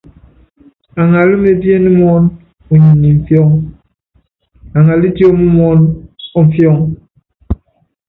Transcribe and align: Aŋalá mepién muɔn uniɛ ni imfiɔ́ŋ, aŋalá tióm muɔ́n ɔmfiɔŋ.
Aŋalá 0.99 1.35
mepién 1.43 1.83
muɔn 1.97 2.23
uniɛ 2.71 2.91
ni 2.99 3.07
imfiɔ́ŋ, 3.13 3.49
aŋalá 4.77 5.07
tióm 5.15 5.37
muɔ́n 5.55 5.79
ɔmfiɔŋ. 6.39 6.77